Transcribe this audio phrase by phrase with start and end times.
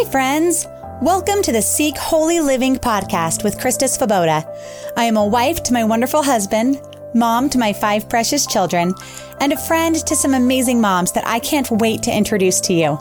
[0.00, 0.68] Hi, friends.
[1.02, 4.46] Welcome to the Seek Holy Living podcast with Krista Svoboda.
[4.96, 6.80] I am a wife to my wonderful husband,
[7.14, 8.94] mom to my five precious children,
[9.40, 12.96] and a friend to some amazing moms that I can't wait to introduce to you.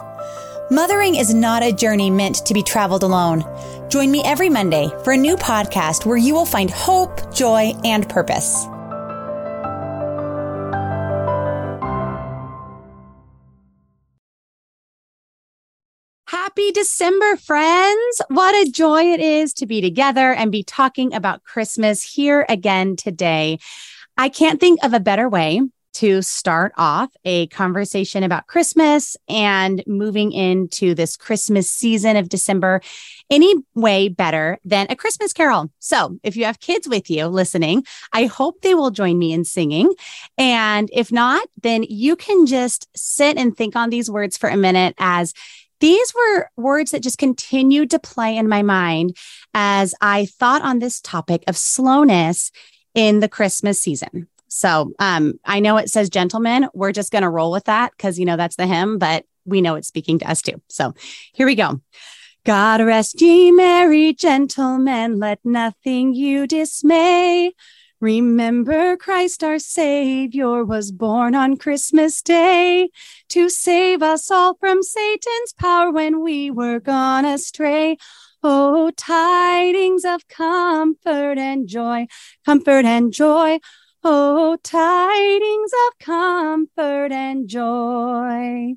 [0.72, 3.44] Mothering is not a journey meant to be traveled alone.
[3.90, 8.10] Join me every Monday for a new podcast where you will find hope, joy, and
[8.10, 8.66] purpose.
[16.72, 18.22] December, friends.
[18.30, 22.96] What a joy it is to be together and be talking about Christmas here again
[22.96, 23.60] today.
[24.18, 25.62] I can't think of a better way
[25.94, 32.82] to start off a conversation about Christmas and moving into this Christmas season of December
[33.32, 35.72] any way better than a Christmas carol.
[35.80, 39.44] So, if you have kids with you listening, I hope they will join me in
[39.44, 39.94] singing.
[40.38, 44.58] And if not, then you can just sit and think on these words for a
[44.58, 45.34] minute as
[45.80, 49.16] these were words that just continued to play in my mind
[49.54, 52.52] as I thought on this topic of slowness
[52.96, 54.28] in the Christmas season.
[54.48, 56.68] So um, I know it says gentlemen.
[56.74, 59.62] We're just going to roll with that because, you know, that's the hymn, but we
[59.62, 60.62] know it's speaking to us too.
[60.68, 60.94] So
[61.34, 61.82] here we go.
[62.46, 67.52] God rest ye merry gentlemen, let nothing you dismay.
[68.00, 72.90] Remember Christ our Savior was born on Christmas Day
[73.30, 77.98] to save us all from Satan's power when we were gone astray.
[78.44, 82.06] Oh, tidings of comfort and joy,
[82.46, 83.58] comfort and joy.
[84.04, 88.76] Oh, tidings of comfort and joy.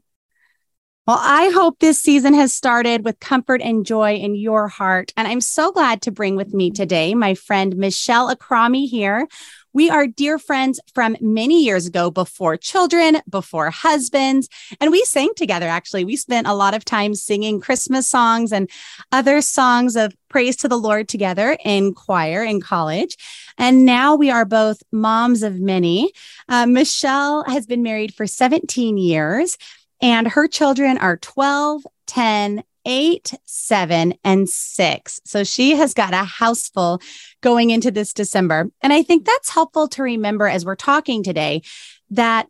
[1.11, 5.13] Well, I hope this season has started with comfort and joy in your heart.
[5.17, 9.27] And I'm so glad to bring with me today my friend Michelle Akrami here.
[9.73, 14.49] We are dear friends from many years ago before children, before husbands,
[14.81, 15.67] and we sang together.
[15.67, 18.71] Actually, we spent a lot of time singing Christmas songs and
[19.11, 23.17] other songs of praise to the Lord together in choir in college.
[23.59, 26.13] And now we are both moms of many.
[26.49, 29.57] Uh, Michelle has been married for 17 years,
[30.01, 35.21] and her children are 12, 10, eight, seven, and six.
[35.25, 37.01] So she has got a house full
[37.41, 38.71] going into this December.
[38.81, 41.63] And I think that's helpful to remember as we're talking today
[42.11, 42.49] that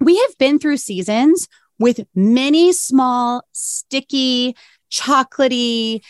[0.00, 4.56] we have been through seasons with many small, sticky,
[4.90, 6.02] chocolatey,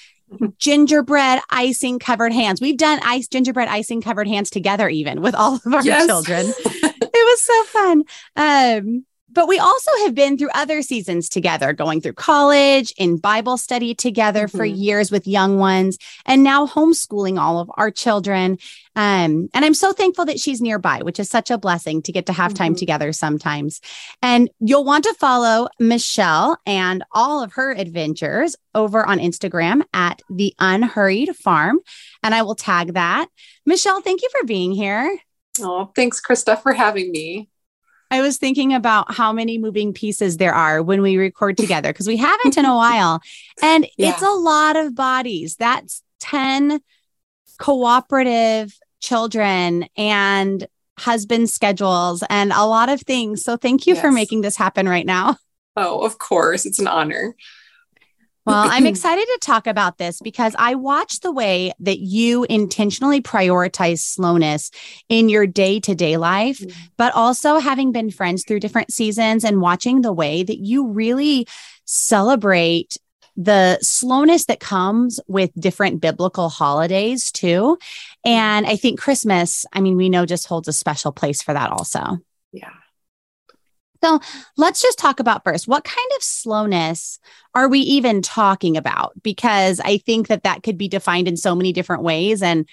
[0.59, 2.61] gingerbread icing covered hands.
[2.61, 6.07] We've done ice gingerbread icing covered hands together, even with all of our yes.
[6.07, 6.47] children.
[6.65, 8.05] it was so fun.
[8.37, 13.57] Um, but we also have been through other seasons together, going through college, in Bible
[13.57, 14.57] study together mm-hmm.
[14.57, 18.59] for years with young ones, and now homeschooling all of our children.
[18.97, 22.27] Um, and I'm so thankful that she's nearby, which is such a blessing to get
[22.27, 22.79] to have time mm-hmm.
[22.79, 23.81] together sometimes.
[24.23, 30.23] And you'll want to follow Michelle and all of her adventures over on Instagram at
[30.31, 31.81] the Unhurried Farm.
[32.23, 33.29] And I will tag that.
[33.67, 35.19] Michelle, thank you for being here.
[35.61, 37.49] Oh, thanks, Krista, for having me.
[38.15, 42.07] I was thinking about how many moving pieces there are when we record together because
[42.07, 43.21] we haven't in a while.
[43.61, 44.11] And yeah.
[44.11, 45.57] it's a lot of bodies.
[45.57, 46.81] That's 10
[47.59, 50.65] cooperative children and
[50.97, 53.43] husband schedules and a lot of things.
[53.43, 54.03] So thank you yes.
[54.05, 55.37] for making this happen right now.
[55.77, 56.67] Oh, of course.
[56.67, 57.35] It's an honor.
[58.47, 63.21] Well, I'm excited to talk about this because I watch the way that you intentionally
[63.21, 64.71] prioritize slowness
[65.09, 66.79] in your day to day life, mm-hmm.
[66.97, 71.47] but also having been friends through different seasons and watching the way that you really
[71.85, 72.97] celebrate
[73.37, 77.79] the slowness that comes with different biblical holidays too.
[78.25, 81.71] And I think Christmas, I mean, we know just holds a special place for that
[81.71, 82.19] also.
[82.53, 82.71] Yeah.
[84.05, 84.21] So
[84.59, 87.19] let's just talk about first what kind of slowness
[87.55, 89.15] are we even talking about?
[89.23, 92.43] Because I think that that could be defined in so many different ways.
[92.43, 92.69] And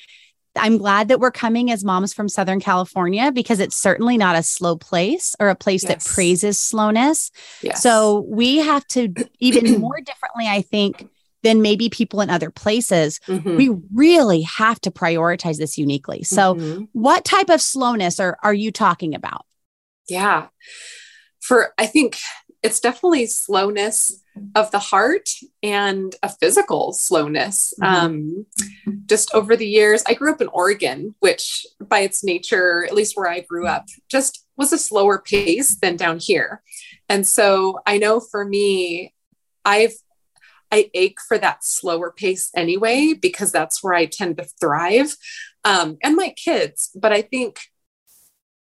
[0.57, 4.43] I'm glad that we're coming as moms from Southern California because it's certainly not a
[4.43, 6.03] slow place or a place yes.
[6.03, 7.31] that praises slowness.
[7.61, 7.81] Yes.
[7.81, 11.07] So we have to, even more differently, I think,
[11.43, 13.55] than maybe people in other places, mm-hmm.
[13.55, 16.23] we really have to prioritize this uniquely.
[16.23, 16.83] So, mm-hmm.
[16.91, 19.45] what type of slowness are, are you talking about?
[20.07, 20.47] Yeah
[21.41, 22.17] for I think
[22.63, 24.23] it's definitely slowness
[24.55, 25.29] of the heart
[25.63, 27.73] and a physical slowness.
[27.81, 28.05] Mm-hmm.
[28.05, 28.45] Um,
[29.07, 33.17] just over the years, I grew up in Oregon, which by its nature, at least
[33.17, 36.61] where I grew up, just was a slower pace than down here.
[37.09, 39.13] And so I know for me,
[39.65, 39.93] I've
[40.71, 45.17] I ache for that slower pace anyway because that's where I tend to thrive,
[45.65, 46.91] um, and my kids.
[46.95, 47.59] But I think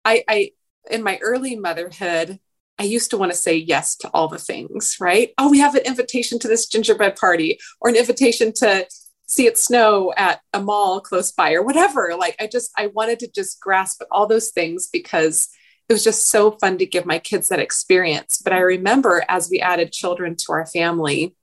[0.04, 0.50] I, I
[0.90, 2.40] in my early motherhood,
[2.80, 5.34] I used to want to say yes to all the things, right?
[5.36, 8.86] Oh, we have an invitation to this gingerbread party or an invitation to
[9.26, 12.14] see it snow at a mall close by or whatever.
[12.18, 15.50] Like I just, I wanted to just grasp all those things because
[15.90, 18.40] it was just so fun to give my kids that experience.
[18.42, 21.36] But I remember as we added children to our family,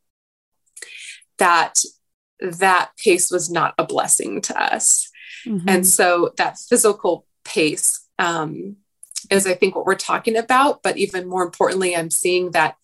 [1.37, 1.75] that
[2.41, 5.11] that pace was not a blessing to us.
[5.45, 5.69] Mm-hmm.
[5.69, 8.77] And so that physical pace um,
[9.29, 10.83] is I think what we're talking about.
[10.83, 12.75] But even more importantly, I'm seeing that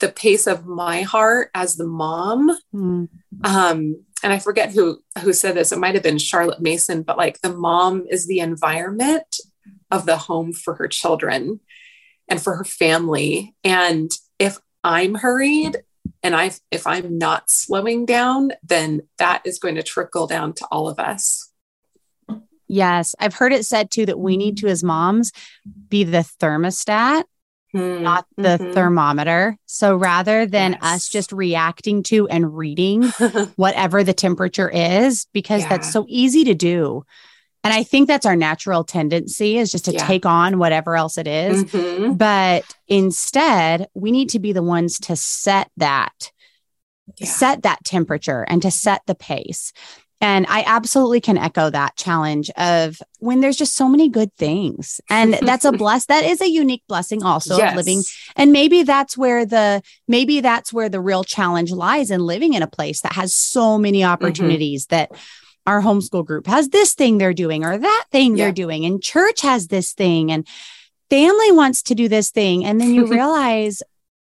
[0.00, 2.56] the pace of my heart as the mom.
[2.74, 3.08] Mm.
[3.44, 5.72] Um, and I forget who who said this.
[5.72, 9.36] It might have been Charlotte Mason, but like the mom is the environment
[9.90, 11.60] of the home for her children
[12.28, 13.54] and for her family.
[13.64, 15.78] And if I'm hurried
[16.22, 20.66] and I if I'm not slowing down, then that is going to trickle down to
[20.70, 21.49] all of us.
[22.70, 23.16] Yes.
[23.18, 25.32] I've heard it said too that we need to, as moms,
[25.88, 27.24] be the thermostat,
[27.74, 28.04] mm-hmm.
[28.04, 28.72] not the mm-hmm.
[28.72, 29.56] thermometer.
[29.66, 30.80] So rather than yes.
[30.80, 33.02] us just reacting to and reading
[33.56, 35.68] whatever the temperature is, because yeah.
[35.68, 37.04] that's so easy to do.
[37.64, 40.06] And I think that's our natural tendency is just to yeah.
[40.06, 41.64] take on whatever else it is.
[41.64, 42.12] Mm-hmm.
[42.12, 46.30] But instead, we need to be the ones to set that,
[47.18, 47.26] yeah.
[47.26, 49.72] set that temperature and to set the pace.
[50.20, 55.00] And I absolutely can echo that challenge of when there's just so many good things.
[55.08, 57.72] And that's a bless that is a unique blessing also yes.
[57.72, 58.02] of living.
[58.36, 62.62] And maybe that's where the maybe that's where the real challenge lies in living in
[62.62, 64.12] a place that has so many mm-hmm.
[64.12, 64.96] opportunities mm-hmm.
[64.96, 65.12] that
[65.66, 68.44] our homeschool group has this thing they're doing or that thing yeah.
[68.44, 70.46] they're doing and church has this thing and
[71.10, 73.82] family wants to do this thing and then you realize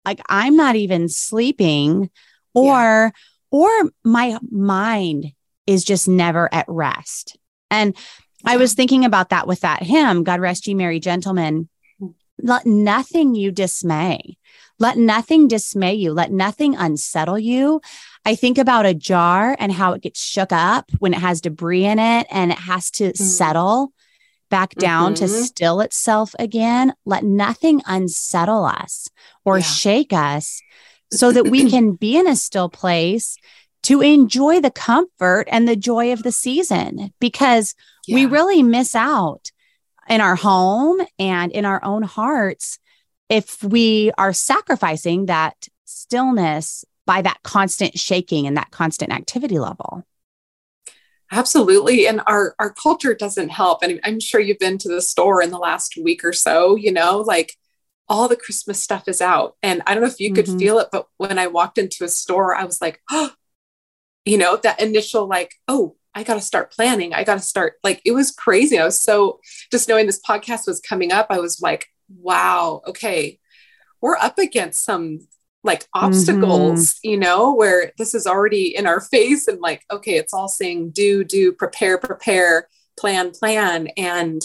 [0.06, 2.10] like I'm not even sleeping
[2.54, 3.10] or yeah.
[3.50, 3.70] or
[4.04, 5.34] my mind
[5.68, 7.38] is just never at rest.
[7.70, 7.96] And
[8.46, 11.70] I was thinking about that with that hymn, God rest ye merry gentlemen.
[12.42, 14.38] Let nothing you dismay.
[14.80, 16.12] Let nothing dismay you.
[16.12, 17.82] Let nothing unsettle you.
[18.26, 21.86] I think about a jar and how it gets shook up when it has debris
[21.86, 23.24] in it and it has to mm-hmm.
[23.24, 23.94] settle
[24.50, 25.26] back down mm-hmm.
[25.26, 26.94] to still itself again.
[27.06, 29.08] Let nothing unsettle us
[29.46, 29.64] or yeah.
[29.64, 30.62] shake us
[31.12, 33.38] so that we can be in a still place
[33.84, 37.76] to enjoy the comfort and the joy of the season because
[38.08, 38.16] yeah.
[38.16, 39.52] we really miss out
[40.08, 42.80] in our home and in our own hearts
[43.30, 50.04] if we are sacrificing that stillness by that constant shaking and that constant activity level.
[51.32, 52.08] Absolutely.
[52.08, 53.84] And our, our culture doesn't help.
[53.84, 56.92] And I'm sure you've been to the store in the last week or so, you
[56.92, 57.56] know, like
[58.10, 59.56] all the Christmas stuff is out.
[59.64, 60.60] And I don't know if you could mm-hmm.
[60.60, 63.32] feel it, but when I walked into a store, I was like, oh,
[64.26, 67.14] you know, that initial like, oh, I got to start planning.
[67.14, 68.78] I got to start like it was crazy.
[68.78, 69.40] I was so
[69.72, 73.40] just knowing this podcast was coming up, I was like, wow, okay,
[74.02, 75.20] we're up against some
[75.64, 77.10] like obstacles, mm-hmm.
[77.10, 80.90] you know, where this is already in our face and like, okay, it's all saying
[80.90, 82.68] do, do, prepare, prepare,
[82.98, 83.88] plan, plan.
[83.96, 84.42] And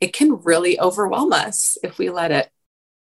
[0.00, 2.48] it can really overwhelm us if we let it.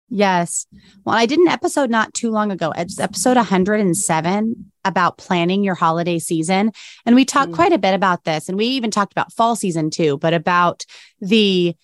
[0.09, 0.67] Yes.
[1.05, 2.73] Well, I did an episode not too long ago.
[2.77, 6.73] It's episode 107 about planning your holiday season.
[7.07, 7.57] And we talked mm.
[7.57, 8.49] quite a bit about this.
[8.49, 10.85] And we even talked about fall season too, but about
[11.21, 11.75] the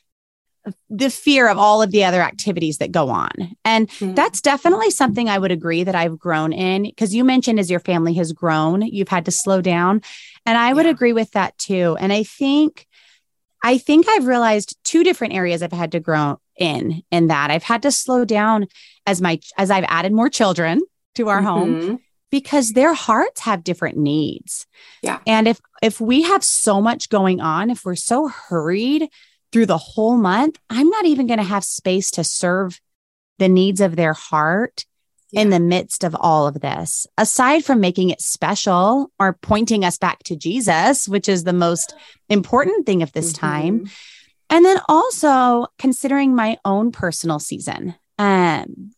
[0.91, 3.31] the fear of all of the other activities that go on.
[3.65, 4.15] And mm.
[4.15, 7.81] that's definitely something I would agree that I've grown in because you mentioned as your
[7.81, 10.03] family has grown, you've had to slow down.
[10.45, 10.91] And I would yeah.
[10.91, 11.97] agree with that too.
[11.99, 12.87] And I think
[13.63, 17.51] I think I've realized two different areas I've had to grow in in that.
[17.51, 18.69] I've had to slow down
[19.07, 20.81] as my as I've added more children
[21.17, 21.47] to our mm-hmm.
[21.47, 21.99] home
[22.31, 24.67] because their hearts have different needs.
[25.03, 25.19] Yeah.
[25.27, 29.09] And if if we have so much going on, if we're so hurried
[29.51, 32.81] through the whole month, I'm not even going to have space to serve
[33.39, 34.85] the needs of their heart
[35.33, 35.41] yeah.
[35.41, 37.07] in the midst of all of this.
[37.19, 41.95] Aside from making it special or pointing us back to Jesus, which is the most
[42.29, 43.47] important thing of this mm-hmm.
[43.47, 43.91] time.
[44.51, 47.95] And then also considering my own personal season.
[48.19, 48.93] Um,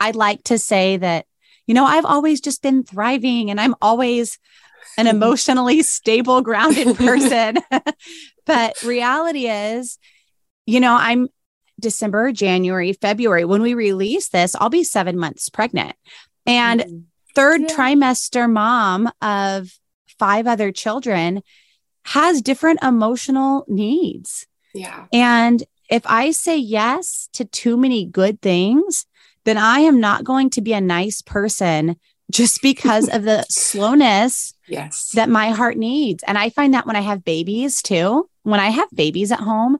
[0.00, 1.24] I'd like to say that
[1.68, 4.38] you know, I've always just been thriving and I'm always
[4.96, 7.58] an emotionally stable, grounded person.
[8.46, 9.98] but reality is,
[10.66, 11.28] you know, I'm
[11.78, 13.44] December, January, February.
[13.44, 15.94] When we release this, I'll be seven months pregnant.
[16.46, 17.02] And mm.
[17.34, 17.68] third yeah.
[17.68, 19.70] trimester mom of
[20.18, 21.42] five other children
[22.06, 24.46] has different emotional needs.
[24.78, 25.06] Yeah.
[25.12, 29.06] And if I say yes to too many good things,
[29.44, 31.96] then I am not going to be a nice person
[32.30, 35.12] just because of the slowness yes.
[35.14, 36.22] that my heart needs.
[36.26, 39.78] And I find that when I have babies too, when I have babies at home,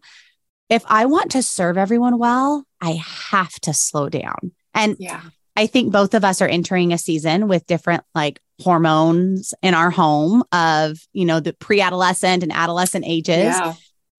[0.70, 4.52] if I want to serve everyone well, I have to slow down.
[4.74, 5.20] And Yeah.
[5.56, 9.90] I think both of us are entering a season with different like hormones in our
[9.90, 13.74] home of, you know, the pre adolescent and adolescent ages Yeah.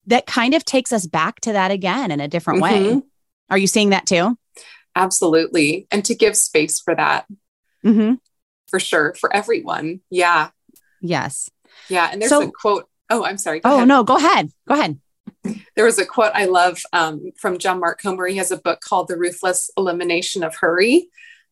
[0.10, 2.84] That kind of takes us back to that again in a different way.
[2.94, 3.04] Mhm.
[3.50, 4.38] Are you seeing that too?
[4.96, 5.88] Absolutely.
[5.92, 7.26] And to give space for that
[7.86, 8.16] Mm-hmm.
[8.68, 10.02] for sure for everyone.
[10.10, 10.50] Yeah.
[11.02, 11.50] Yes.
[11.88, 12.10] Yeah.
[12.12, 12.90] And there's So- a quote.
[13.10, 13.62] Oh, I'm sorry.
[13.62, 13.88] Go Oh, ahead.
[13.88, 14.52] no, go ahead.
[14.68, 15.00] Go ahead.
[15.76, 18.28] There was a quote I love um, from John Mark Comer.
[18.28, 21.10] He has a book called The Ruthless Elimination of Hurry.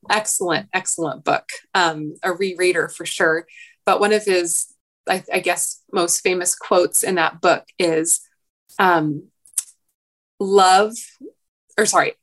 [0.10, 1.46] Excellent, excellent book.
[1.74, 3.48] Um, a rereader for sure.
[3.86, 4.68] But one of his,
[5.08, 8.20] I, I guess, most famous quotes in that book is
[8.80, 9.28] um,
[10.40, 10.94] love,
[11.78, 12.14] or sorry,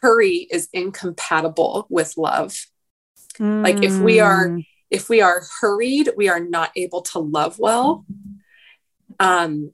[0.00, 2.56] hurry is incompatible with love.
[3.38, 7.58] Like, if we are- Mm, if we are hurried, we are not able to love
[7.58, 8.04] well.
[9.18, 9.72] Um,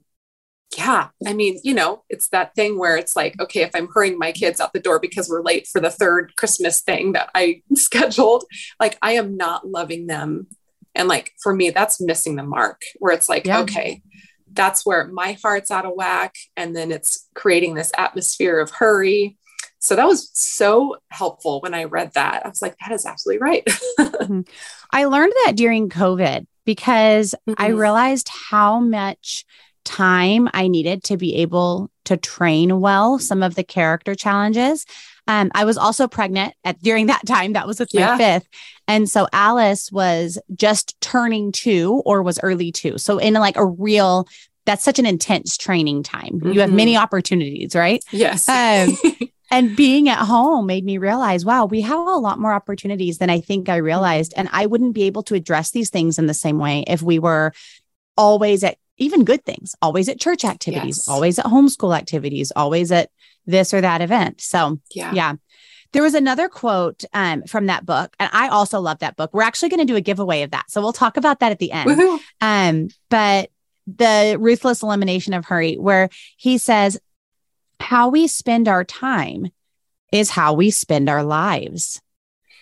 [0.77, 4.17] yeah, I mean, you know, it's that thing where it's like, okay, if I'm hurrying
[4.19, 7.63] my kids out the door because we're late for the third Christmas thing that I
[7.73, 8.45] scheduled,
[8.79, 10.47] like I am not loving them.
[10.95, 13.61] And like for me, that's missing the mark where it's like, Yeah.
[13.61, 14.01] okay,
[14.53, 16.35] that's where my heart's out of whack.
[16.57, 19.37] And then it's creating this atmosphere of hurry.
[19.79, 22.45] So that was so helpful when I read that.
[22.45, 23.67] I was like, that is absolutely right.
[24.91, 27.79] I learned that during COVID because I Mhm.
[27.79, 29.45] realized how much
[29.85, 34.85] time I needed to be able to train well some of the character challenges.
[35.29, 37.53] Um, I was also pregnant at during that time.
[37.53, 38.47] That was with my fifth.
[38.87, 42.97] And so Alice was just turning two or was early two.
[42.97, 44.27] So in like a real,
[44.65, 46.41] that's such an intense training time.
[46.43, 48.03] You have many opportunities, right?
[48.11, 48.49] yes.
[48.49, 48.97] Um,
[49.51, 53.29] and being at home made me realize, wow, we have a lot more opportunities than
[53.29, 54.33] I think I realized.
[54.35, 57.19] And I wouldn't be able to address these things in the same way if we
[57.19, 57.53] were
[58.17, 61.07] always at even good things, always at church activities, Yes.
[61.07, 63.09] always at homeschool activities, always at
[63.45, 64.41] this or that event.
[64.41, 65.11] So, yeah.
[65.13, 65.33] yeah.
[65.91, 69.31] There was another quote um, from that book, and I also love that book.
[69.33, 70.69] We're actually going to do a giveaway of that.
[70.69, 71.89] So we'll talk about that at the end.
[71.89, 72.19] Woohoo.
[72.41, 73.49] Um, but
[73.87, 76.99] the ruthless elimination of hurry, where he says,
[77.79, 79.47] how we spend our time
[80.11, 82.01] is how we spend our lives.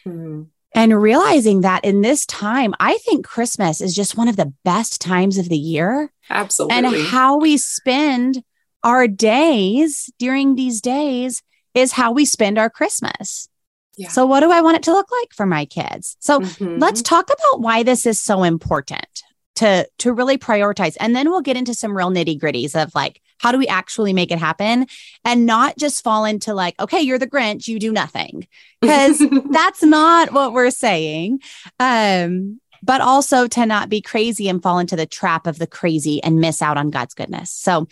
[0.06, 0.44] Hmm.
[0.76, 5.02] And realizing that in this time, I think Christmas is just one of the best
[5.02, 6.12] times of the year.
[6.30, 6.78] Absolutely.
[6.78, 8.44] And how we spend
[8.84, 11.42] our days during these days
[11.74, 13.50] is how we spend our Christmas.
[13.98, 14.10] Yeah.
[14.10, 16.18] So, what do I want it to look like for my kids?
[16.20, 16.80] So, Mhm.
[16.80, 19.24] let's talk about why this is so important
[19.56, 23.20] to to really prioritize and then we'll get into some real nitty gritties of like
[23.40, 24.88] how do we actually make it happen?
[25.24, 28.48] And not just fall into like okay you're the grinch you do nothing.
[28.80, 31.40] Because that's not what we're saying.
[31.80, 36.22] Um but also to not be crazy and fall into the trap of the crazy
[36.22, 37.52] and miss out on god's goodness.
[37.52, 37.88] So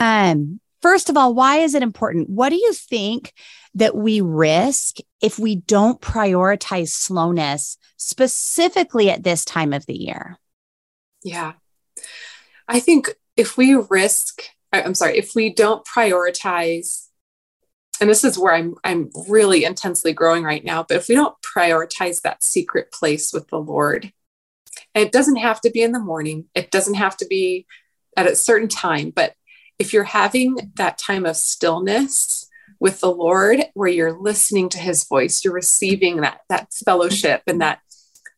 [0.00, 2.30] um first of all why is it important?
[2.30, 3.34] What do you think
[3.74, 10.38] that we risk if we don't prioritize slowness specifically at this time of the year?
[11.22, 11.52] Yeah.
[12.66, 17.06] I think if we risk, I'm sorry, if we don't prioritize,
[18.00, 21.34] and this is where I'm I'm really intensely growing right now, but if we don't
[21.42, 24.12] prioritize that secret place with the Lord,
[24.94, 27.66] and it doesn't have to be in the morning, it doesn't have to be
[28.16, 29.34] at a certain time, but
[29.78, 32.48] if you're having that time of stillness
[32.78, 37.60] with the Lord where you're listening to his voice, you're receiving that that fellowship and
[37.60, 37.80] that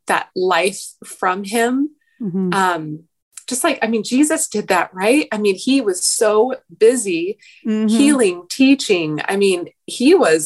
[0.07, 2.55] that life from him Mhm.
[2.55, 3.05] um
[3.53, 6.55] just like i mean jesus did that right i mean he was so
[6.87, 7.91] busy Mhm.
[7.99, 10.41] healing teaching i mean he was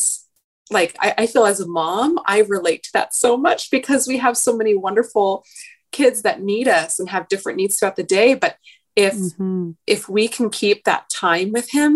[0.78, 4.16] like I, I feel as a mom i relate to that so much because we
[4.18, 5.44] have so many wonderful
[5.92, 8.56] kids that need us and have different needs throughout the day but
[8.96, 9.76] if Mhm.
[9.86, 11.92] if we can keep that time with him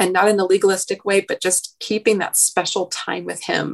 [0.00, 3.66] and not in a legalistic way but just keeping that special time with him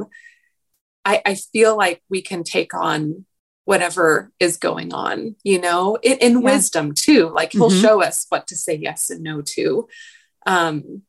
[1.05, 3.25] i i feel like we can take on
[3.65, 6.39] whatever is going on you know in, in Yeah.
[6.53, 7.81] wisdom too like he'll Mhm.
[7.81, 9.89] show us what to say yes and no to
[10.47, 11.03] um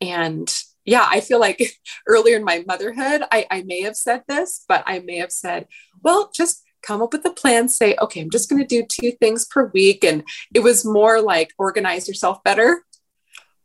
[0.00, 1.62] and yeah i feel like
[2.06, 5.66] earlier in my motherhood i i may have said this but i may have said
[6.02, 9.12] well just come up with a plan say okay i'm just going to do two
[9.20, 10.22] things per week and
[10.54, 12.82] it was more like organize yourself better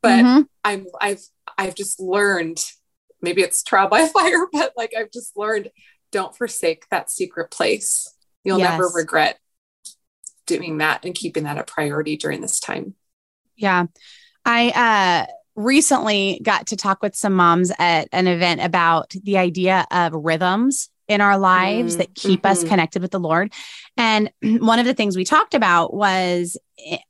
[0.02, 0.48] but Mhm.
[0.64, 1.22] i'm i've
[1.58, 2.64] i've just learned
[3.22, 5.70] maybe it's trial by fire but like i've just learned
[6.12, 8.14] don't forsake that secret place
[8.44, 9.40] you'll never regret
[10.46, 12.96] doing that and keeping that a priority during this time
[13.56, 13.86] Yeah.
[14.46, 19.86] I uh recently got to talk with some moms at an event about the idea
[19.92, 22.70] of rhythms in our lives Mm, that keep us mhm.
[22.70, 23.52] connected with the Lord.
[23.98, 26.58] And one of the things we talked about was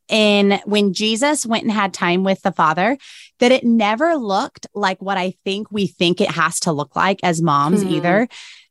[0.09, 2.97] in when Jesus went and had time with the Father,
[3.39, 7.19] that it never looked like what I think we think it has to look like
[7.23, 7.91] as moms Mhm.
[7.91, 8.27] either.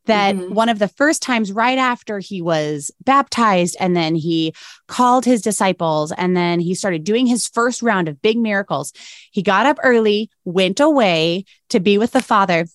[0.07, 0.51] That Mhm.
[0.51, 4.55] one of the first times right after he was baptized, and then he
[4.89, 8.93] called his disciples, and then he started doing his first round of big miracles.
[9.31, 12.67] He got up early, went away to be with the Father.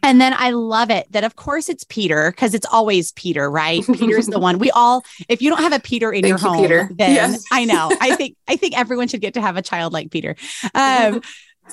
[0.00, 3.84] And then I love it that, of course, it's Peter because it's always Peter, right?
[3.84, 6.48] Peter's the one we all, if you don't have a Peter in Thank your you,
[6.48, 6.90] home, Peter.
[6.94, 7.44] then Yes.
[7.50, 7.90] I know.
[8.00, 10.36] I think, I think everyone should get to have a child like Peter.
[10.74, 11.20] Um,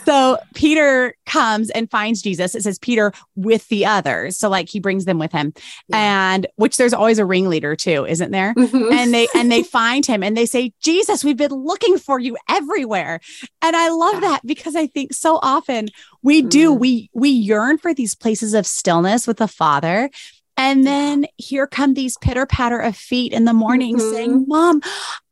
[0.04, 2.54] so Peter comes and finds Jesus.
[2.56, 4.38] It says Peter with the others.
[4.38, 5.54] So like he brings them with him.
[5.88, 6.34] Yeah.
[6.34, 8.54] And which there's always a ringleader too, isn't there?
[8.56, 8.92] Mhm.
[8.92, 12.38] and they and they find him and they say jesus we've been looking for you
[12.50, 13.20] everywhere
[13.62, 14.20] and i love Yeah.
[14.22, 15.90] that because i think so often
[16.24, 16.80] we do Mm.
[16.80, 20.10] we we yearn for these places of stillness with the father
[20.58, 24.12] and then here come these pitter patter of feet in the morning Mhm.
[24.12, 24.82] saying, Mom,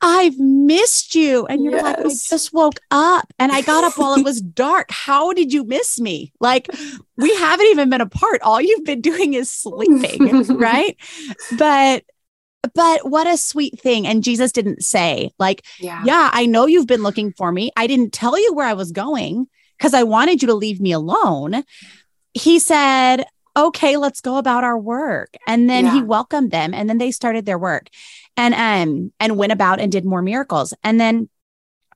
[0.00, 1.46] I've missed you.
[1.46, 4.90] And you're like, I just woke up and I got up while it was dark.
[4.90, 6.32] How did you miss me?
[6.40, 6.68] Like,
[7.16, 8.42] we haven't even been apart.
[8.42, 10.96] All you've been doing is sleeping, right?
[11.58, 12.04] But
[12.74, 14.06] but what a sweet thing.
[14.06, 16.02] And Jesus didn't say, like, yeah.
[16.04, 17.70] yeah, I know you've been looking for me.
[17.76, 19.46] I didn't tell you where I was going
[19.78, 21.62] because I wanted you to leave me alone.
[22.32, 23.24] He said,
[23.56, 25.34] okay, let's go about our work.
[25.46, 27.88] And then he welcomed them and then they started their work
[28.36, 30.74] and um and went about and did more miracles.
[30.82, 31.28] And then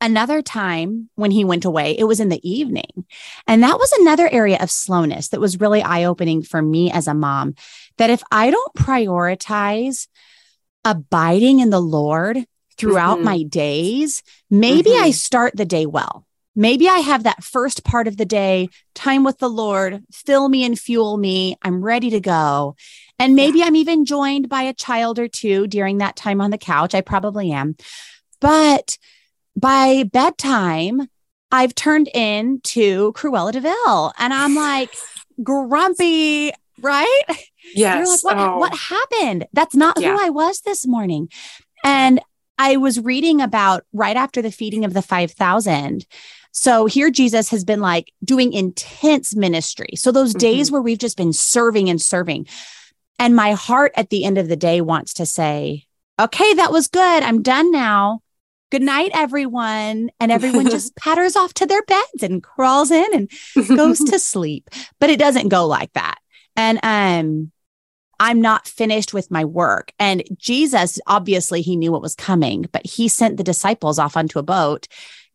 [0.01, 3.05] another time when he went away, it was in the evening.
[3.49, 7.15] And that was another area of slowness that was really eye-opening for me as a
[7.15, 7.55] mom.
[7.97, 10.07] That if I don't prioritize
[10.85, 12.47] abiding in the Lord
[12.77, 13.25] throughout Mhm.
[13.25, 15.15] my days, maybe I Mhm.
[15.15, 16.25] start the day well.
[16.59, 20.65] Maybe I have that first part of the day, time with the Lord, fill me
[20.65, 21.57] and fuel me.
[21.63, 22.75] I'm ready to go.
[23.21, 26.59] And maybe I'm even joined by a child or two during that time on the
[26.59, 26.97] couch.
[26.97, 27.77] I probably am.
[28.41, 28.99] But
[29.55, 31.09] by bedtime,
[31.53, 34.13] I've turned into Cruella de Vil.
[34.19, 34.91] And I'm like
[35.43, 36.51] grumpy,
[36.81, 37.23] right?
[37.75, 37.99] Yes.
[37.99, 38.59] You're like, what, Oh.
[38.59, 39.47] what happened?
[39.53, 40.17] That's not Yeah.
[40.17, 41.29] who I was this morning.
[41.85, 42.21] And
[42.59, 46.05] I was reading about right after the feeding of the 5,000.
[46.53, 49.91] So here Jesus has been like doing intense ministry.
[49.97, 52.47] So those days where we've just been serving and serving.
[53.19, 55.87] And my heart at the end of the day wants to say,
[56.21, 57.23] okay, that was good.
[57.23, 58.21] I'm done now.
[58.71, 60.11] Good night, everyone.
[60.21, 63.31] And everyone just patters off to their beds and crawls in and
[63.77, 64.71] goes to sleep.
[64.99, 66.19] But it doesn't go like that.
[66.57, 67.53] And um
[68.21, 69.93] I'm not finished with my work.
[69.99, 74.39] And Jesus, obviously, he knew what was coming, but he sent the disciples off onto
[74.39, 74.89] a boat.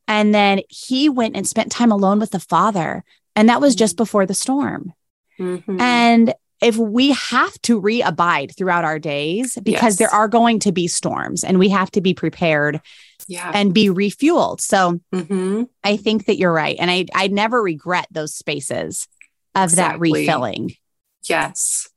[0.07, 3.03] And then he went and spent time alone with the Father.
[3.35, 4.93] And that was just before the storm.
[5.39, 5.79] Mhm.
[5.79, 9.97] And if we have to re abide throughout our days, because Yes.
[9.97, 12.79] there are going to be storms and we have to be prepared
[13.27, 13.51] yeah.
[13.53, 14.61] and be refueled.
[14.61, 15.67] So Mhm.
[15.83, 16.77] I think that you're right.
[16.79, 19.07] And I, I never regret those spaces
[19.55, 20.75] of that refilling.
[21.23, 21.89] Yes.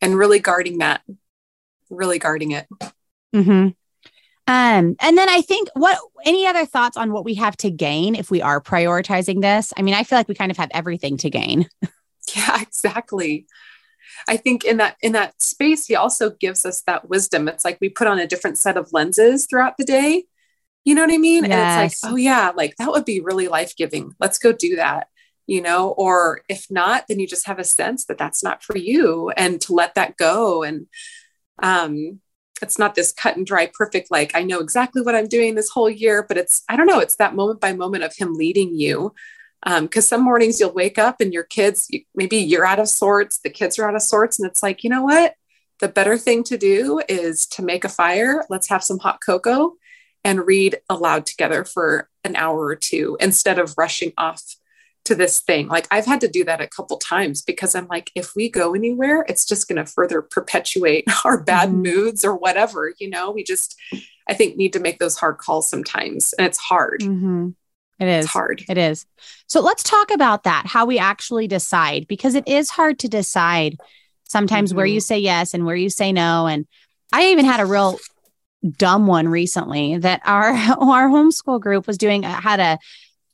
[0.00, 1.02] And really guarding that,
[1.90, 2.66] really guarding it.
[3.32, 3.68] hmm
[4.46, 8.14] Um, and then I think what any other thoughts on what we have to gain
[8.14, 9.72] if we are prioritizing this?
[9.76, 11.68] I mean, I feel like we kind of have everything to gain.
[12.36, 13.46] Yeah, exactly.
[14.28, 17.48] I think in that in that space, he also gives us that wisdom.
[17.48, 20.24] It's like we put on a different set of lenses throughout the day.
[20.84, 21.44] You know what I mean?
[21.44, 24.14] And it's like, oh yeah, like that would be really life giving.
[24.18, 25.08] Let's go do that.
[25.46, 28.78] You know, or if not, then you just have a sense that that's not for
[28.78, 30.62] you, and to let that go.
[30.62, 30.86] And
[31.62, 32.20] um,
[32.62, 34.10] it's not this cut and dry, perfect.
[34.10, 37.00] Like I know exactly what I'm doing this whole year, but it's I don't know.
[37.00, 39.12] It's that moment by moment of him leading you
[39.64, 43.38] um, because some mornings you'll wake up and your kids maybe you're out of sorts
[43.40, 45.34] the kids are out of sorts and it's like you know what
[45.80, 49.72] the better thing to do is to make a fire let's have some hot cocoa
[50.24, 54.42] and read aloud together for an hour or two instead of rushing off
[55.04, 58.10] to this thing like i've had to do that a couple times because i'm like
[58.14, 61.82] if we go anywhere it's just going to further perpetuate our bad Mhm.
[61.82, 63.76] moods or whatever you know we just
[64.28, 67.48] i think need to make those hard calls sometimes and it's hard Mm-hmm.
[67.98, 68.24] It is.
[68.24, 69.06] it's hard It is.
[69.46, 73.76] So let's talk about that, how we actually decide, because it is hard to decide
[74.28, 74.94] sometimes where Mhm.
[74.94, 76.46] you say yes and where you say no.
[76.48, 76.66] And
[77.12, 77.98] I even had a real
[78.76, 80.48] dumb one recently that our
[80.80, 82.78] our homeschool group was doing had a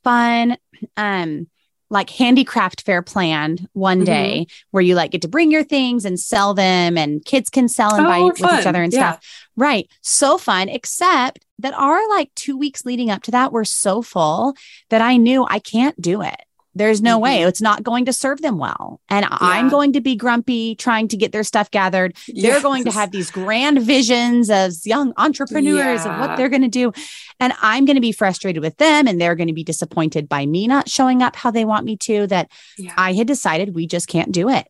[0.03, 0.57] fun
[0.97, 1.47] um
[1.89, 4.05] like handicraft fair planned one Mhm.
[4.05, 7.67] day where you like get to bring your things and sell them and kids can
[7.67, 9.13] sell and buy Oh, with each other and Yeah.
[9.13, 9.25] stuff.
[9.55, 9.89] Right.
[10.01, 14.55] So fun, except that our like two weeks leading up to that were so full
[14.89, 16.39] that I knew I can't do it.
[16.79, 17.23] There's no mm-hmm.
[17.23, 19.01] way it's not going to serve them well.
[19.09, 19.37] And yeah.
[19.41, 22.15] I'm going to be grumpy trying to get their stuff gathered.
[22.33, 26.13] They're going to have these grand visions as young entrepreneurs yeah.
[26.13, 26.93] of what they're going to do.
[27.41, 30.45] And I'm going to be frustrated with them and they're going to be disappointed by
[30.45, 32.93] me not showing up how they want me to that yeah.
[32.95, 34.65] I had decided we just can't do it.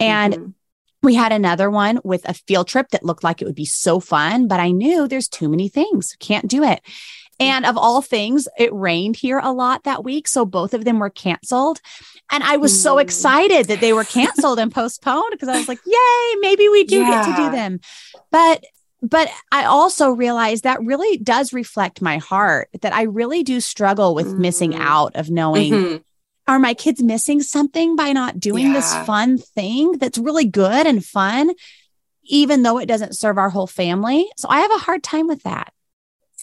[0.00, 0.50] And mm-hmm.
[1.04, 3.98] We had another one with a field trip that looked like it would be so
[3.98, 6.16] fun, but I knew there's too many things.
[6.20, 6.80] Can't do it.
[7.40, 10.28] And of all things, it rained here a lot that week.
[10.28, 11.80] So both of them were canceled.
[12.30, 12.82] And I was mm.
[12.82, 16.84] so excited that they were canceled and postponed because I was like, yay, maybe we
[16.84, 17.10] do yeah.
[17.10, 17.80] get to do them.
[18.30, 18.64] But
[19.04, 24.14] but I also realized that really does reflect my heart that I really do struggle
[24.14, 24.38] with mm.
[24.38, 25.96] missing out of knowing mm-hmm.
[26.46, 28.74] are my kids missing something by not doing yeah.
[28.74, 31.50] this fun thing that's really good and fun
[32.24, 34.28] even though it doesn't serve our whole family.
[34.36, 35.72] So I have a hard time with that.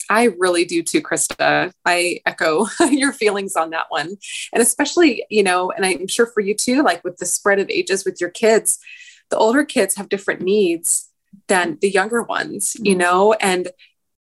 [0.09, 1.71] I really do too, Krista.
[1.85, 4.17] I echo your feelings on that one.
[4.51, 7.69] And especially, you know, and I'm sure for you too, like with the spread of
[7.69, 8.79] ages with your kids,
[9.29, 11.09] the older kids have different needs
[11.47, 12.99] than the younger ones, you mm-hmm.
[12.99, 13.69] know, and,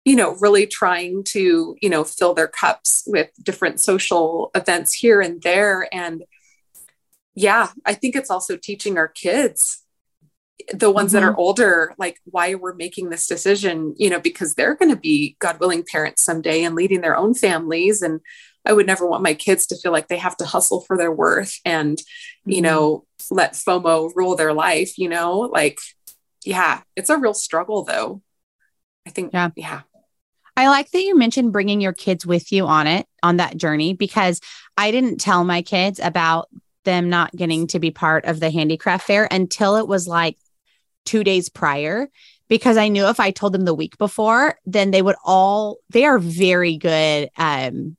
[0.04, 5.21] you know, really trying to, you know, fill their cups with different social events here
[5.21, 5.88] and there.
[5.93, 6.23] And
[7.36, 9.84] yeah, I think it's also teaching our kids
[10.74, 11.16] the ones mm-hmm.
[11.16, 11.40] that are mm-hmm.
[11.40, 15.60] older like why we're making this decision you know because they're going to be god
[15.60, 18.20] willing parents someday and leading their own families and
[18.66, 21.12] i would never want my kids to feel like they have to hustle for their
[21.12, 22.52] worth and mm-hmm.
[22.52, 25.80] you know let fomo rule their life you know like
[26.44, 28.22] yeah it's a real struggle though
[29.06, 29.82] i think yeah yeah
[30.60, 33.94] I like that you mentioned bringing your kids with you on it, on that journey,
[33.94, 34.42] because
[34.76, 36.50] I didn't tell my kids about
[36.84, 40.36] them not getting to be part of the handicraft fair until it was like
[41.08, 42.10] two days prior
[42.48, 46.06] because I knew if I told them the week before, then they would all, they
[46.06, 47.30] are very good.
[47.38, 47.98] Um,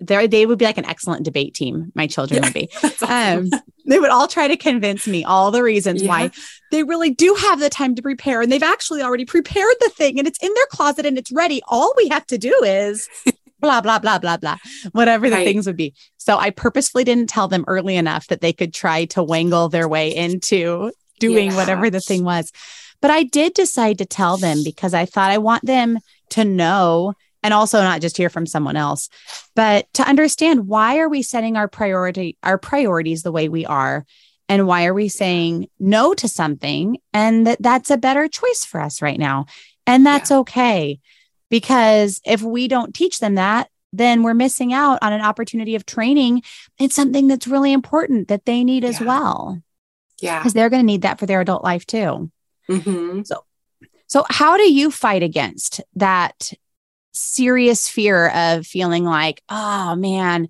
[0.00, 1.90] they they would be like an excellent debate team.
[1.94, 2.68] My children yeah, would be.
[3.08, 3.50] Um,
[3.86, 6.08] they would all try to convince me all the reasons yeah.
[6.08, 6.30] why
[6.70, 10.18] they really do have the time to prepare, and they've actually already prepared the thing,
[10.18, 11.62] and it's in their closet and it's ready.
[11.68, 13.08] All we have to do is
[13.60, 14.58] blah blah blah blah blah,
[14.92, 15.44] whatever the right.
[15.44, 15.94] things would be.
[16.18, 19.88] So I purposefully didn't tell them early enough that they could try to wangle their
[19.88, 21.56] way into doing yeah.
[21.56, 22.52] whatever the thing was.
[23.00, 25.98] But I did decide to tell them because I thought I want them
[26.30, 29.08] to know and also not just hear from someone else,
[29.54, 34.04] but to understand why are we setting our priority our priorities the way we are
[34.48, 38.80] and why are we saying no to something and that that's a better choice for
[38.80, 39.46] us right now.
[39.86, 40.38] And that's yeah.
[40.38, 41.00] okay.
[41.50, 45.86] Because if we don't teach them that, then we're missing out on an opportunity of
[45.86, 46.42] training
[46.78, 48.90] in something that's really important that they need yeah.
[48.90, 49.62] as well.
[50.20, 50.38] Yeah.
[50.38, 52.30] Because they're going to need that for their adult life too.
[52.68, 53.22] Mm-hmm.
[53.22, 53.44] So,
[54.06, 56.52] so how do you fight against that
[57.12, 60.48] serious fear of feeling like, oh man,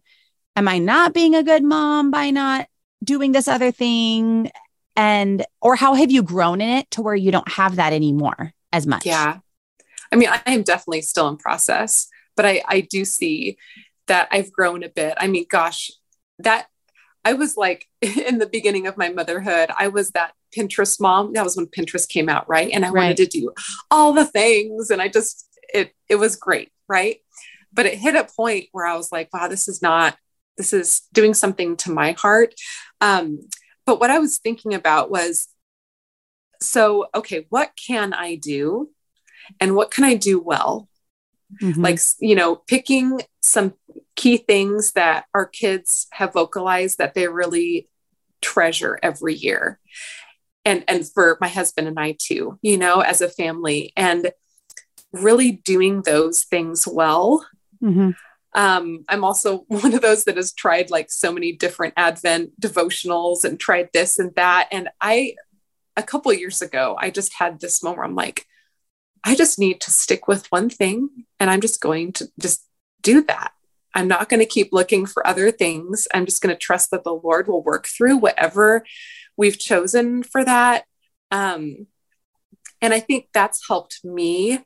[0.57, 2.68] am I not being a good mom by not
[3.02, 4.50] doing this other thing?
[4.96, 8.52] And, or how have you grown in it to where you don't have that anymore
[8.72, 9.07] as much?
[9.07, 9.38] Yeah.
[10.11, 13.59] I mean, I am definitely still in process, but I, I do see
[14.07, 15.14] that I've grown a bit.
[15.18, 15.90] I mean, gosh,
[16.38, 16.66] that
[17.24, 21.33] I was like in the beginning of my motherhood, I was that Pinterest mom.
[21.35, 22.70] That was when Pinterest came out, right?
[22.72, 23.02] And I right.
[23.02, 23.52] wanted to do
[23.90, 27.18] all the things and I just it it was great, right?
[27.72, 30.16] But it hit a point where I was like, wow, this is not
[30.57, 32.54] this is doing something to my heart.
[33.00, 33.40] Um,
[33.87, 35.48] but what I was thinking about was
[36.61, 38.90] so okay, what can I do?
[39.61, 40.88] And what can I do well?
[41.62, 41.83] Mm-hmm.
[41.83, 43.74] Like, you know, picking some
[44.18, 47.88] key things that our kids have vocalized that they really
[48.42, 49.78] treasure every year
[50.64, 54.33] and and for my husband and I too you know as a family and
[55.12, 57.46] really doing those things well
[57.81, 58.11] mm-hmm.
[58.61, 63.44] um, I'm also one of those that has tried like so many different Advent devotionals
[63.44, 64.68] and tried this and that.
[64.72, 65.35] And I,
[65.96, 68.46] a couple years ago, I just had this moment where I'm like,
[69.22, 72.64] I just need to stick with one thing and I'm just going to just
[73.02, 73.52] do that.
[73.94, 76.07] I'm not going to keep looking for other things.
[76.12, 78.85] I'm just going to trust that the Lord will work through whatever
[79.37, 80.85] we've chosen for that.
[81.31, 81.87] Um,
[82.81, 84.61] and I think that's helped me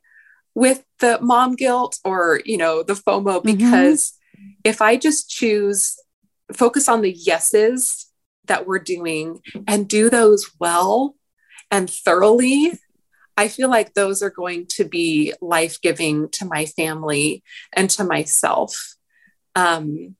[0.55, 3.57] with the mom guilt or, you know, the FOMO, mm-hmm.
[3.57, 4.49] because mm-hmm.
[4.63, 5.97] if I just choose,
[6.51, 8.07] focus on the yeses
[8.45, 11.15] that we're doing and do those well
[11.71, 12.73] and thoroughly,
[13.35, 18.03] I feel like those are going to be life giving to my family and to
[18.03, 18.95] myself.
[19.55, 20.15] Um,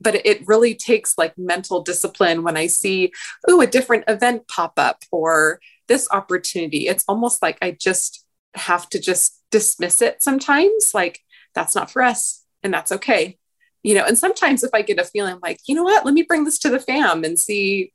[0.00, 3.12] but it really takes like mental discipline when I see,
[3.48, 6.88] oh, a different event pop up or this opportunity.
[6.88, 10.94] It's almost like I just have to just dismiss it sometimes.
[10.94, 11.20] Like,
[11.54, 12.44] that's not for us.
[12.62, 13.38] And that's okay.
[13.82, 16.22] you know, and sometimes if I get a feeling like, you know what, let me
[16.22, 17.92] bring this to the fam and see,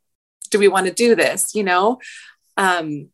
[0.49, 1.53] do we want to do this?
[1.53, 1.99] You know,
[2.57, 3.09] um,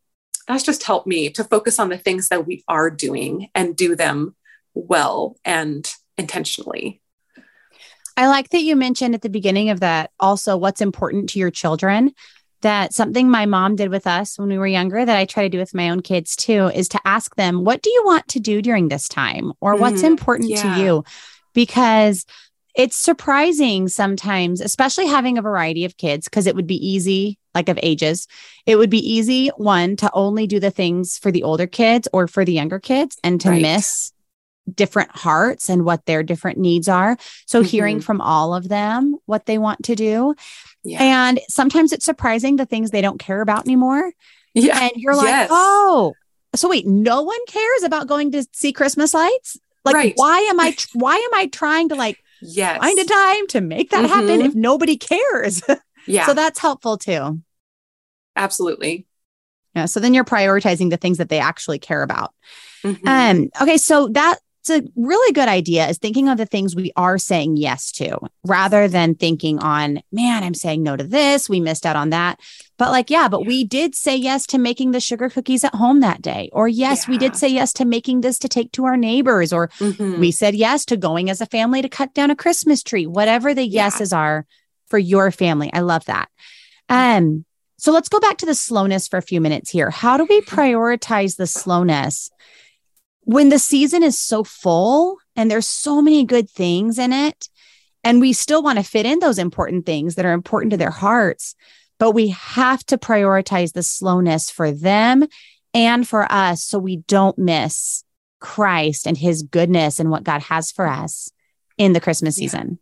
[0.48, 3.94] that's just helped me to focus on the things that we are doing and do
[3.94, 4.34] them
[4.74, 7.01] well and intentionally.
[8.16, 11.50] I like that you mentioned at the beginning of that also what's important to your
[11.50, 12.12] children.
[12.60, 15.48] That something my mom did with us when we were younger that I try to
[15.48, 18.38] do with my own kids too is to ask them, what do you want to
[18.38, 19.52] do during this time?
[19.60, 20.06] Or what's mm-hmm.
[20.06, 20.76] important yeah.
[20.76, 21.04] to you?
[21.54, 22.24] Because
[22.76, 27.68] it's surprising sometimes, especially having a variety of kids, because it would be easy, like
[27.68, 28.28] of ages,
[28.64, 32.28] it would be easy, one, to only do the things for the older kids or
[32.28, 33.62] for the younger kids and to right.
[33.62, 34.12] miss
[34.72, 37.16] different hearts and what their different needs are.
[37.46, 37.68] So mm-hmm.
[37.68, 40.34] hearing from all of them what they want to do.
[40.84, 41.02] Yeah.
[41.02, 44.12] And sometimes it's surprising the things they don't care about anymore.
[44.54, 44.78] Yeah.
[44.80, 45.48] And you're like, yes.
[45.50, 46.14] oh,
[46.54, 49.58] so wait, no one cares about going to see Christmas lights?
[49.84, 50.12] Like, right.
[50.16, 52.78] why am I, why am I trying to like yes.
[52.78, 54.14] find a time to make that mm-hmm.
[54.14, 55.62] happen if nobody cares?
[56.06, 56.26] yeah.
[56.26, 57.40] So that's helpful too.
[58.36, 59.06] Absolutely.
[59.74, 59.86] Yeah.
[59.86, 62.34] So then you're prioritizing the things that they actually care about.
[62.84, 63.08] Mm-hmm.
[63.08, 63.78] Um, okay.
[63.78, 67.56] So that it's a really good idea is thinking of the things we are saying
[67.56, 71.48] yes to rather than thinking on, man, I'm saying no to this.
[71.48, 72.38] We missed out on that.
[72.78, 73.48] But like, yeah, but yeah.
[73.48, 76.48] we did say yes to making the sugar cookies at home that day.
[76.52, 77.10] Or yes, yeah.
[77.10, 79.52] we did say yes to making this to take to our neighbors.
[79.52, 80.20] Or mm-hmm.
[80.20, 83.54] we said yes to going as a family to cut down a Christmas tree, whatever
[83.54, 83.86] the yeah.
[83.86, 84.46] yeses are
[84.86, 85.72] for your family.
[85.72, 86.28] I love that.
[86.88, 87.44] Um,
[87.78, 89.90] so let's go back to the slowness for a few minutes here.
[89.90, 90.54] How do we mm-hmm.
[90.54, 92.30] prioritize the slowness?
[93.24, 97.48] When the season is so full and there's so many good things in it,
[98.04, 100.90] and we still want to fit in those important things that are important to their
[100.90, 101.54] hearts,
[101.98, 105.24] but we have to prioritize the slowness for them
[105.72, 108.04] and for us so we don't miss
[108.40, 111.30] Christ and his goodness and what God has for us
[111.78, 112.70] in the Christmas season.
[112.70, 112.76] Yeah.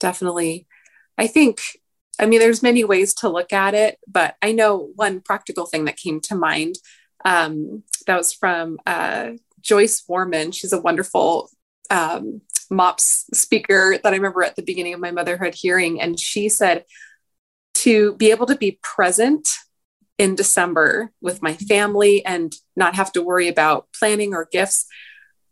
[0.00, 0.66] Definitely.
[1.16, 1.60] I think
[2.18, 5.84] I mean there's many ways to look at it, but I know one practical thing
[5.84, 6.76] that came to mind
[7.24, 10.52] um, that was from uh, Joyce Warman.
[10.52, 11.50] She's a wonderful
[11.90, 16.00] um, MOPS speaker that I remember at the beginning of my motherhood hearing.
[16.00, 16.84] And she said,
[17.74, 19.48] to be able to be present
[20.18, 24.86] in December with my family and not have to worry about planning or gifts,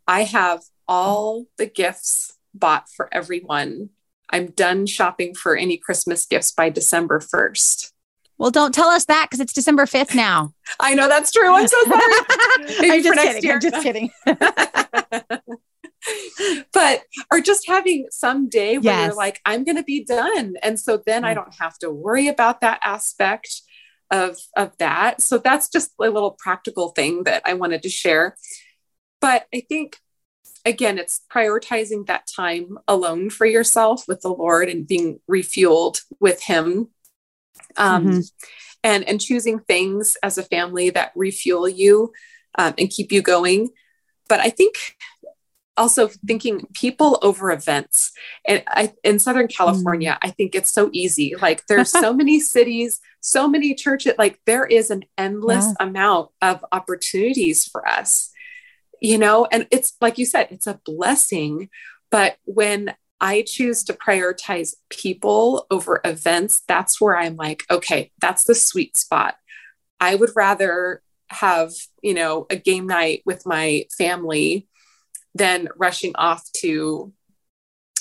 [0.07, 3.89] I have all the gifts bought for everyone.
[4.29, 7.90] I'm done shopping for any Christmas gifts by December 1st.
[8.41, 10.55] Well, don't tell us that because it's December 5th now.
[10.79, 11.53] I know that's true.
[11.53, 12.01] I'm so sorry.
[12.89, 13.51] I'm just kidding.
[13.51, 14.09] I'm just kidding.
[16.73, 19.05] but or just having some day where yes.
[19.09, 20.55] you're like, I'm gonna be done.
[20.63, 21.35] And so then I mm.
[21.35, 23.61] don't have to worry about that aspect
[24.09, 25.21] of of that.
[25.21, 28.35] So that's just a little practical thing that I wanted to share.
[29.19, 29.99] But I think
[30.65, 36.41] again, it's prioritizing that time alone for yourself with the Lord and being refueled with
[36.41, 36.89] Him
[37.77, 38.19] um, mm-hmm.
[38.83, 42.11] and and choosing things as a family that refuel you
[42.57, 43.69] um, and keep you going.
[44.27, 44.75] But I think
[45.77, 48.11] also thinking people over events.
[48.47, 50.27] And I, in Southern California, mm.
[50.27, 51.35] I think it's so easy.
[51.35, 54.13] Like there's so many cities, so many churches.
[54.17, 55.87] Like there is an endless yeah.
[55.87, 58.31] amount of opportunities for us,
[59.01, 59.47] you know.
[59.51, 61.69] And it's like you said, it's a blessing.
[62.09, 68.45] But when I choose to prioritize people over events, that's where I'm like, okay, that's
[68.45, 69.35] the sweet spot.
[69.99, 74.67] I would rather have, you know, a game night with my family
[75.35, 77.13] than rushing off to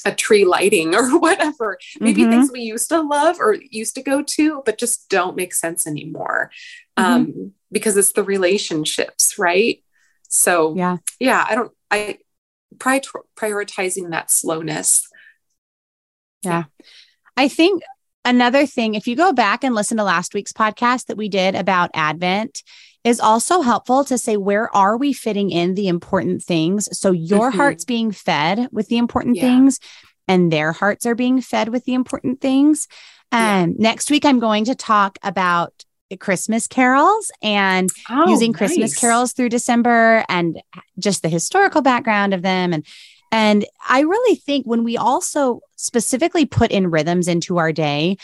[0.06, 1.78] a tree lighting or whatever.
[2.00, 2.30] Maybe mm-hmm.
[2.30, 5.86] things we used to love or used to go to, but just don't make sense
[5.86, 6.50] anymore
[6.98, 7.12] mm-hmm.
[7.12, 9.84] um, because it's the relationships, right?
[10.30, 12.18] So, yeah, yeah, I don't, I,
[12.78, 15.09] prioritizing that slowness
[16.42, 16.64] yeah.
[17.36, 17.82] I think
[18.24, 21.54] another thing, if you go back and listen to last week's podcast that we did
[21.54, 22.62] about Advent,
[23.02, 26.88] is also helpful to say, where are we fitting in the important things?
[26.98, 27.58] So your mm-hmm.
[27.58, 29.42] heart's being fed with the important yeah.
[29.42, 29.80] things,
[30.28, 32.88] and their hearts are being fed with the important things.
[33.32, 33.82] And yeah.
[33.82, 35.84] next week, I'm going to talk about
[36.18, 38.98] Christmas carols and oh, using Christmas nice.
[38.98, 40.60] carols through December and
[40.98, 42.84] just the historical background of them and
[43.32, 48.16] and I really think when we also specifically put in rhythms into our day,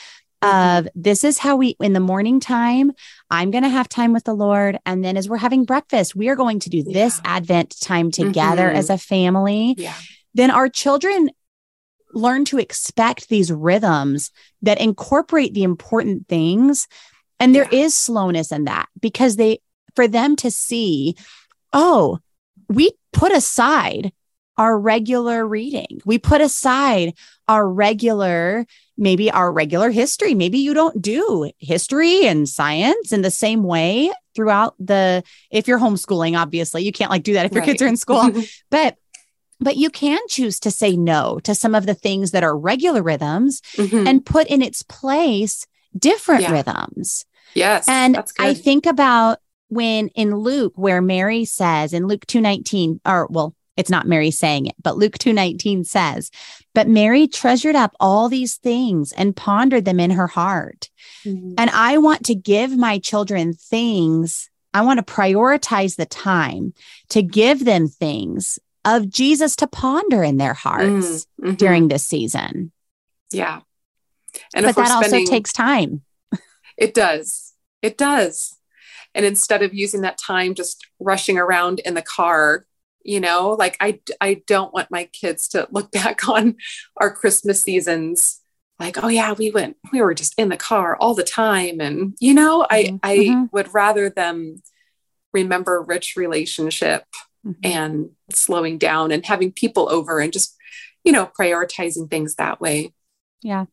[0.43, 0.87] mm-hmm.
[0.87, 2.93] of this is how we in the morning time
[3.31, 6.29] i'm going to have time with the lord and then as we're having breakfast we
[6.29, 6.93] are going to do yeah.
[6.93, 8.77] this advent time together mm-hmm.
[8.77, 9.95] as a family yeah.
[10.35, 11.31] then our children
[12.13, 14.31] learn to expect these rhythms
[14.63, 16.89] that incorporate the important things
[17.39, 17.81] and there yeah.
[17.81, 19.59] is slowness in that because they
[19.95, 21.17] for them to see
[21.73, 22.19] oh
[22.69, 24.13] we put aside
[24.59, 26.01] our regular reading.
[26.05, 27.15] We put aside
[27.49, 28.67] our regular,
[28.97, 30.35] maybe our regular history.
[30.35, 35.79] Maybe you don't do history and science in the same way throughout the, if you're
[35.79, 37.67] homeschooling, obviously, you can't like do that if your right.
[37.67, 38.31] kids are in school.
[38.71, 38.97] but
[39.59, 43.03] but you can choose to say no to some of the things that are regular
[43.03, 44.07] rhythms mm-hmm.
[44.07, 45.67] and put in its place
[45.99, 46.53] different yeah.
[46.53, 47.25] rhythms.
[47.55, 47.89] Yes.
[47.89, 49.39] And I think about
[49.69, 54.67] when in Luke, where Mary says in Luke 219, or well, it's not Mary saying
[54.67, 56.31] it, but Luke 2:19 says,
[56.75, 60.91] "But Mary treasured up all these things and pondered them in her heart."
[61.25, 61.55] Mm-hmm.
[61.59, 64.51] And I want to give my children things.
[64.73, 66.75] I want to prioritize the time
[67.11, 71.55] to give them things of Jesus to ponder in their hearts mm-hmm.
[71.55, 72.73] during this season.
[73.31, 73.61] Yeah.
[74.55, 76.03] And but that spending, also takes time.
[76.77, 77.55] It does.
[77.83, 78.59] It does.
[79.15, 82.67] And instead of using that time just rushing around in the car
[83.07, 86.57] you know like i i don't want my kids to look back on
[86.99, 88.41] our christmas seasons
[88.79, 92.15] like oh yeah we went we were just in the car all the time and
[92.21, 92.97] you know mm-hmm.
[93.05, 93.45] i i mm-hmm.
[93.53, 94.63] would rather them
[95.33, 97.05] remember rich relationship
[97.47, 97.61] mm-hmm.
[97.63, 100.57] and slowing down and having people over and just
[101.05, 102.93] you know prioritizing things that way
[103.43, 103.67] yeah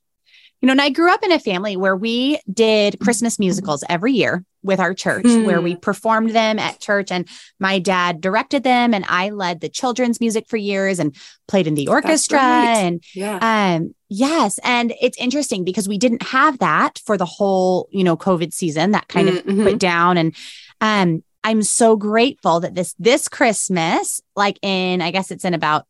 [0.62, 4.14] you know, and I grew up in a family where we did Christmas musicals every
[4.14, 5.46] year with our church, mm.
[5.46, 5.80] where we hmm.
[5.80, 7.12] performed them at church.
[7.12, 7.28] And
[7.60, 11.16] my dad directed them, and I led the children's music for years and
[11.48, 12.40] played in the orchestra.
[12.40, 12.78] Right.
[12.78, 13.76] And yeah.
[13.76, 14.60] um, yes.
[14.64, 18.92] And it's interesting because we didn't have that for the whole, you know, COVID season
[18.92, 19.60] that kind mm-hmm.
[19.60, 20.18] of put down.
[20.18, 20.36] And
[20.82, 25.86] um, I'm so grateful that this this Christmas, like in I guess it's in about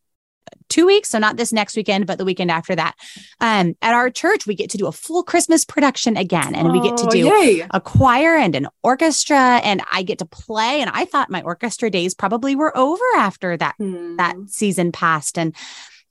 [0.68, 1.10] two weeks.
[1.10, 2.94] So not this next weekend, but the weekend after that.
[3.40, 6.72] Um, at our church, we get to do a full Christmas production again, and oh,
[6.72, 7.66] we get to oh, do yay.
[7.70, 10.80] a choir and an orchestra, and I get to play.
[10.80, 14.16] And I thought my orchestra days probably were over after that hmm.
[14.16, 15.54] that season passed, and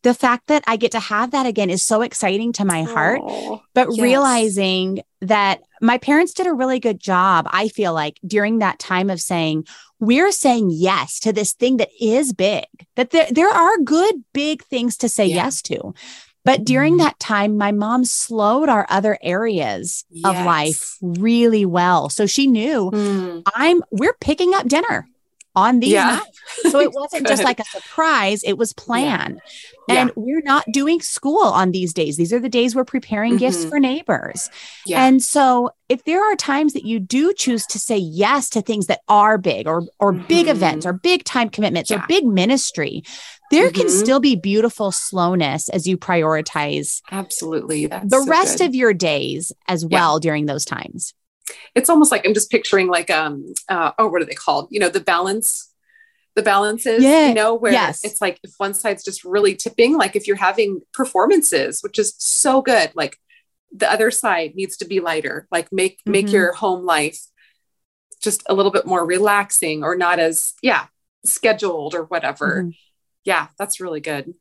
[0.04, 3.22] the fact that I get to have that again is so exciting to my heart.
[3.74, 4.00] but yes.
[4.00, 9.10] realizing that my parents did a really good job, I feel like, during that time
[9.10, 9.66] of saying,
[10.00, 14.64] we're saying yes to this thing that is big, that there, there are good, big
[14.64, 15.36] things to say yeah.
[15.36, 15.94] yes to.
[16.46, 17.04] But during mm-hmm.
[17.04, 20.26] that time, my mom slowed our other areas yes.
[20.26, 22.10] of life really well.
[22.10, 23.44] So she knew mm.
[23.56, 25.08] I'm, we're picking up dinner
[25.56, 26.18] on these yeah.
[26.18, 26.72] nights.
[26.72, 29.42] So it wasn't just like a surprise, it was planned.
[29.88, 29.96] Yeah.
[29.96, 30.14] And yeah.
[30.16, 32.18] we're not doing school on these days.
[32.18, 33.40] These are the days we're preparing mm-hmm.
[33.40, 34.50] gifts for neighbors.
[34.94, 38.88] And so if there are times that you do choose to say yes to things
[38.88, 40.28] that are big or or mm-hmm.
[40.28, 43.04] big events or big time commitments or big ministry,
[43.52, 43.82] there mm-hmm.
[43.82, 48.70] can still be beautiful slowness as you prioritize absolutely That's the so rest good.
[48.70, 51.14] of your days as well during those times
[51.76, 54.68] it's almost like I'm just picturing like um uh, oh what are they called?
[54.72, 55.70] You know, the balance
[56.36, 57.28] the balances, yeah.
[57.28, 58.04] you know, where yes.
[58.04, 62.16] it's like if one side's just really tipping, like if you're having performances, which is
[62.18, 63.20] so good, like
[63.72, 66.12] the other side needs to be lighter, like make mm-hmm.
[66.12, 67.20] make your home life
[68.22, 70.88] just a little bit more relaxing or not as yeah,
[71.24, 72.64] scheduled or whatever.
[72.64, 72.70] Mm-hmm.
[73.26, 74.34] Yeah, that's really good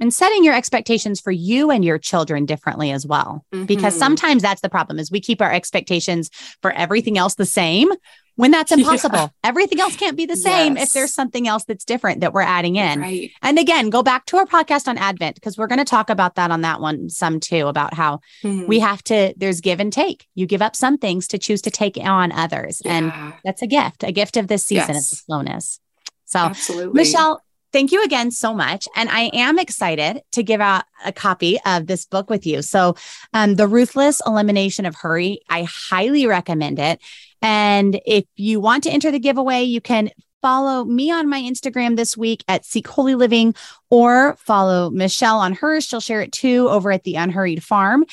[0.00, 3.64] and setting your expectations for you and your children differently as well mm-hmm.
[3.64, 6.30] because sometimes that's the problem is we keep our expectations
[6.62, 7.90] for everything else the same
[8.36, 9.28] when that's impossible yeah.
[9.44, 10.88] everything else can't be the same yes.
[10.88, 13.30] if there's something else that's different that we're adding in right.
[13.42, 16.34] and again go back to our podcast on advent because we're going to talk about
[16.34, 18.66] that on that one some too about how mm-hmm.
[18.66, 21.70] we have to there's give and take you give up some things to choose to
[21.70, 22.92] take on others yeah.
[22.92, 25.12] and that's a gift a gift of this season yes.
[25.12, 25.80] of slowness
[26.24, 26.92] so Absolutely.
[26.92, 27.40] michelle
[27.74, 28.86] thank you again so much.
[28.94, 32.62] And I am excited to give out a copy of this book with you.
[32.62, 32.94] So,
[33.32, 37.02] um, The Ruthless Elimination of Hurry, I highly recommend it.
[37.42, 40.10] And if you want to enter the giveaway, you can
[40.40, 43.56] follow me on my Instagram this week at Seek Holy Living
[43.90, 45.84] or follow Michelle on hers.
[45.84, 48.04] She'll share it too over at the Unhurried Farm.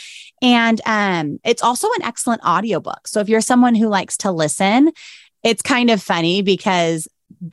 [0.41, 3.07] And um, it's also an excellent audiobook.
[3.07, 4.91] So if you're someone who likes to listen,
[5.43, 7.07] it's kind of funny because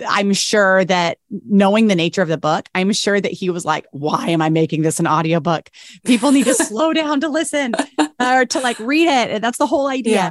[0.07, 3.87] I'm sure that knowing the nature of the book, I'm sure that he was like,
[3.93, 5.71] why am I making this an audiobook?
[6.05, 7.75] People need to slow down to listen
[8.21, 9.41] or to like read it.
[9.41, 10.15] That's the whole idea.
[10.15, 10.31] Yeah.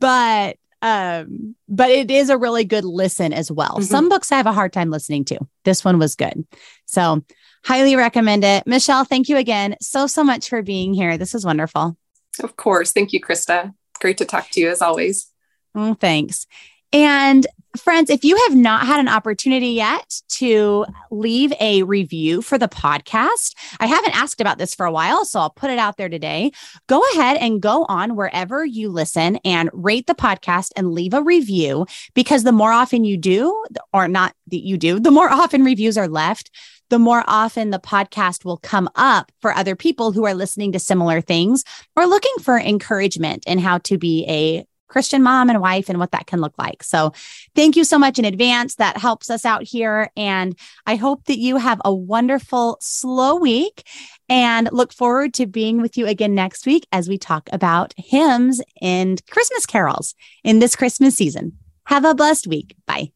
[0.00, 3.70] But um but it is a really good listen as well.
[3.70, 3.82] Mm-hmm.
[3.82, 5.38] Some books I have a hard time listening to.
[5.64, 6.46] This one was good.
[6.86, 7.24] So,
[7.64, 8.66] highly recommend it.
[8.66, 11.18] Michelle, thank you again so so much for being here.
[11.18, 11.96] This is wonderful.
[12.42, 12.92] Of course.
[12.92, 13.74] Thank you, Krista.
[14.00, 15.32] Great to talk to you as always.
[15.74, 16.46] Oh, thanks.
[16.92, 17.46] And
[17.76, 22.68] friends, if you have not had an opportunity yet to leave a review for the
[22.68, 26.08] podcast, I haven't asked about this for a while, so I'll put it out there
[26.08, 26.52] today.
[26.86, 31.22] Go ahead and go on wherever you listen and rate the podcast and leave a
[31.22, 35.64] review because the more often you do, or not that you do, the more often
[35.64, 36.50] reviews are left,
[36.90, 40.78] the more often the podcast will come up for other people who are listening to
[40.78, 41.64] similar things
[41.96, 46.12] or looking for encouragement in how to be a Christian mom and wife and what
[46.12, 46.82] that can look like.
[46.82, 47.12] So,
[47.54, 48.74] thank you so much in advance.
[48.76, 50.10] That helps us out here.
[50.16, 53.86] And I hope that you have a wonderful, slow week
[54.28, 58.60] and look forward to being with you again next week as we talk about hymns
[58.80, 60.14] and Christmas carols
[60.44, 61.58] in this Christmas season.
[61.86, 62.76] Have a blessed week.
[62.86, 63.12] Bye.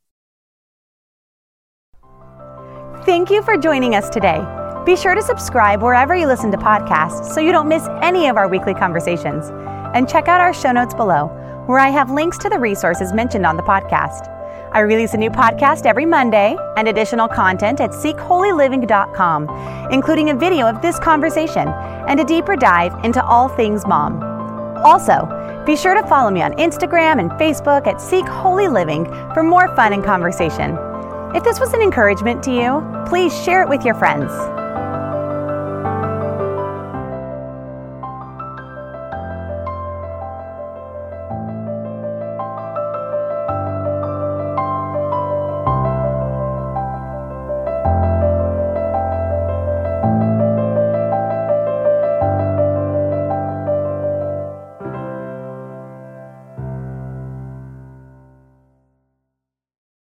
[3.05, 4.41] Thank you for joining us today.
[4.87, 8.37] Be sure to subscribe wherever you listen to podcasts so you don't miss any of
[8.37, 9.51] our weekly conversations.
[9.95, 11.31] And check out our show notes below
[11.67, 14.29] where I have links to the resources mentioned on the podcast.
[14.73, 20.67] I release a new podcast every Monday and additional content at seekholyliving.com, including a video
[20.67, 24.23] of this conversation and a deeper dive into all things mom.
[24.85, 25.29] Also,
[25.67, 29.05] be sure to follow me on Instagram and Facebook at Seek Holy Living
[29.35, 30.77] for more fun and conversation.
[31.35, 34.33] If this was an encouragement to you, please share it with your friends.